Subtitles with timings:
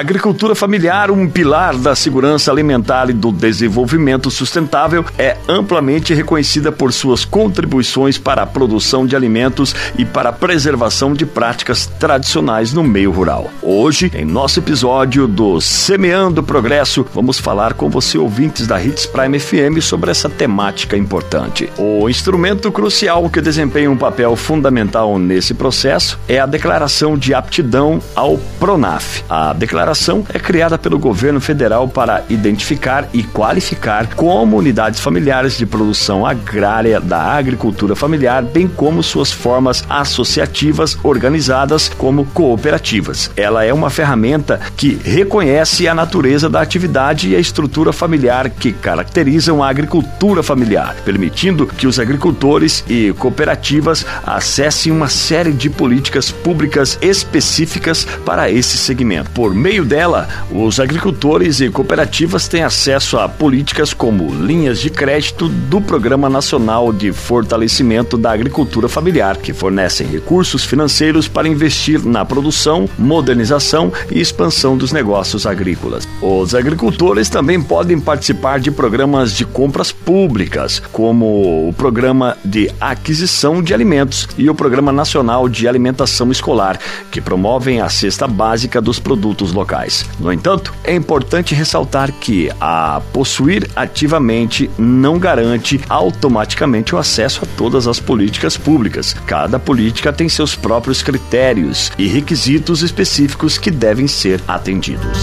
[0.00, 6.90] Agricultura familiar, um pilar da segurança alimentar e do desenvolvimento sustentável, é amplamente reconhecida por
[6.90, 12.82] suas contribuições para a produção de alimentos e para a preservação de práticas tradicionais no
[12.82, 13.50] meio rural.
[13.60, 19.38] Hoje, em nosso episódio do Semeando Progresso, vamos falar com você, ouvintes da Hits Prime
[19.38, 21.70] FM, sobre essa temática importante.
[21.76, 28.00] O instrumento crucial que desempenha um papel fundamental nesse processo é a declaração de aptidão
[28.16, 29.24] ao PRONAF.
[29.28, 29.89] A declaração
[30.32, 37.20] é criada pelo governo federal para identificar e qualificar comunidades familiares de produção agrária da
[37.20, 43.30] agricultura familiar, bem como suas formas associativas organizadas como cooperativas.
[43.36, 48.72] Ela é uma ferramenta que reconhece a natureza da atividade e a estrutura familiar que
[48.72, 56.30] caracterizam a agricultura familiar, permitindo que os agricultores e cooperativas acessem uma série de políticas
[56.30, 59.30] públicas específicas para esse segmento.
[59.30, 65.48] Por meio dela, os agricultores e cooperativas têm acesso a políticas como linhas de crédito
[65.48, 72.24] do Programa Nacional de Fortalecimento da Agricultura Familiar, que fornecem recursos financeiros para investir na
[72.24, 76.06] produção, modernização e expansão dos negócios agrícolas.
[76.20, 83.62] Os agricultores também podem participar de programas de compras públicas, como o Programa de Aquisição
[83.62, 86.78] de Alimentos e o Programa Nacional de Alimentação Escolar,
[87.10, 90.04] que promovem a cesta básica dos produtos locais.
[90.18, 97.56] No entanto, é importante ressaltar que a possuir ativamente não garante automaticamente o acesso a
[97.56, 99.14] todas as políticas públicas.
[99.26, 105.18] Cada política tem seus próprios critérios e requisitos específicos que devem ser atendidos.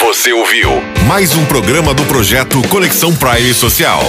[0.00, 0.70] Você ouviu
[1.06, 4.02] mais um programa do projeto Conexão Prime Social.